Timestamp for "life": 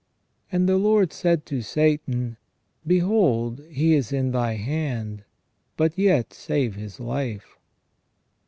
6.99-7.59